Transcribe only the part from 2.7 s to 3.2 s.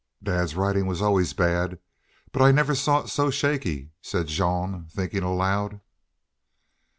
saw it